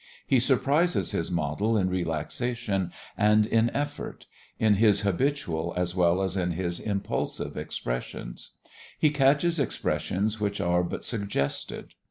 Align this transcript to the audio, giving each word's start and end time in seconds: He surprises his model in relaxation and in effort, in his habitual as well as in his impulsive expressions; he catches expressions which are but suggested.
He 0.25 0.39
surprises 0.39 1.11
his 1.11 1.29
model 1.29 1.77
in 1.77 1.87
relaxation 1.87 2.91
and 3.15 3.45
in 3.45 3.69
effort, 3.69 4.25
in 4.57 4.77
his 4.77 5.01
habitual 5.01 5.75
as 5.77 5.93
well 5.95 6.23
as 6.23 6.35
in 6.35 6.53
his 6.53 6.79
impulsive 6.79 7.55
expressions; 7.55 8.53
he 8.97 9.11
catches 9.11 9.59
expressions 9.59 10.39
which 10.39 10.59
are 10.59 10.83
but 10.83 11.05
suggested. 11.05 11.93